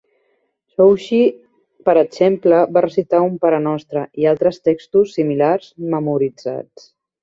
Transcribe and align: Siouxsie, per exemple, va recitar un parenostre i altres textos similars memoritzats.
Siouxsie, 0.71 1.27
per 1.91 1.95
exemple, 2.03 2.63
va 2.79 2.85
recitar 2.87 3.21
un 3.29 3.37
parenostre 3.45 4.09
i 4.25 4.29
altres 4.35 4.61
textos 4.73 5.17
similars 5.23 5.73
memoritzats. 5.97 6.95